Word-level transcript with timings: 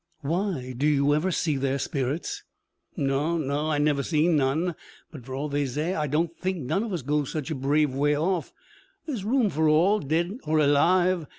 'Why? 0.21 0.73
Do 0.75 0.87
you 0.87 1.13
ever 1.13 1.29
see 1.29 1.57
their 1.57 1.77
spirits?' 1.77 2.41
'Naw, 2.97 3.37
naw; 3.37 3.69
I 3.69 3.77
never 3.77 4.01
zeen 4.01 4.35
none; 4.35 4.73
but, 5.11 5.23
for 5.23 5.35
all 5.35 5.47
they 5.47 5.67
zay, 5.67 5.93
ah 5.93 6.07
don't 6.07 6.35
think 6.35 6.57
none 6.57 6.81
of 6.81 6.91
us 6.91 7.03
goes 7.03 7.31
such 7.31 7.51
a 7.51 7.53
brave 7.53 7.93
way 7.93 8.17
off. 8.17 8.51
There's 9.05 9.23
room 9.23 9.51
for 9.51 9.69
all, 9.69 9.99
dead 9.99 10.39
or 10.43 10.57
alive. 10.57 11.27